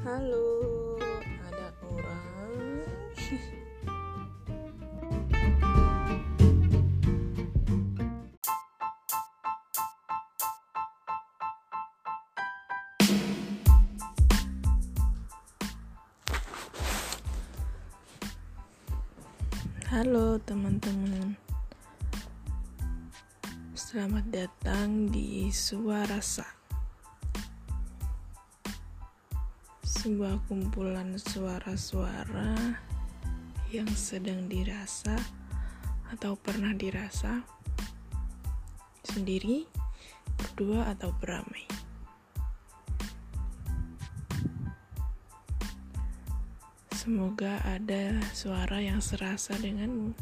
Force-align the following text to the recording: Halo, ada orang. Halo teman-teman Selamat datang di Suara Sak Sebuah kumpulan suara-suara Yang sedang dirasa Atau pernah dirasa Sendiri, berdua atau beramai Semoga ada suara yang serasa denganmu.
Halo, 0.00 0.96
ada 1.44 1.68
orang. 1.84 2.56
Halo 19.92 20.40
teman-teman 20.48 21.36
Selamat 23.76 24.24
datang 24.32 25.12
di 25.12 25.52
Suara 25.52 26.24
Sak 26.24 26.59
Sebuah 29.90 30.46
kumpulan 30.46 31.18
suara-suara 31.18 32.78
Yang 33.74 33.90
sedang 33.98 34.46
dirasa 34.46 35.18
Atau 36.14 36.38
pernah 36.38 36.70
dirasa 36.70 37.42
Sendiri, 39.02 39.66
berdua 40.38 40.94
atau 40.94 41.10
beramai 41.18 41.66
Semoga 46.94 47.58
ada 47.66 48.22
suara 48.30 48.78
yang 48.78 49.02
serasa 49.02 49.58
denganmu. 49.58 50.14